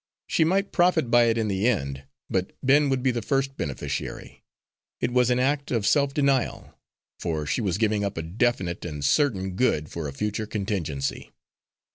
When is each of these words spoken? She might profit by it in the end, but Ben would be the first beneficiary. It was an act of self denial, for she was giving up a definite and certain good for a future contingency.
She 0.25 0.43
might 0.43 0.71
profit 0.71 1.11
by 1.11 1.25
it 1.25 1.37
in 1.37 1.47
the 1.47 1.67
end, 1.67 2.05
but 2.27 2.53
Ben 2.63 2.89
would 2.89 3.03
be 3.03 3.11
the 3.11 3.21
first 3.21 3.55
beneficiary. 3.55 4.43
It 4.99 5.11
was 5.13 5.29
an 5.29 5.37
act 5.37 5.69
of 5.69 5.85
self 5.85 6.11
denial, 6.11 6.73
for 7.19 7.45
she 7.45 7.61
was 7.61 7.77
giving 7.77 8.03
up 8.03 8.17
a 8.17 8.23
definite 8.23 8.83
and 8.83 9.05
certain 9.05 9.51
good 9.51 9.89
for 9.91 10.07
a 10.07 10.11
future 10.13 10.47
contingency. 10.47 11.29